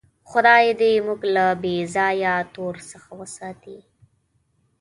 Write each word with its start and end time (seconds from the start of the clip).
خدای 0.29 0.65
دې 0.79 0.91
موږ 1.05 1.21
له 1.35 1.45
بېځایه 1.63 2.35
تور 2.53 2.75
څخه 2.91 3.09
وساتي. 3.19 3.79